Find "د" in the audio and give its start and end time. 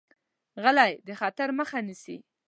1.07-1.09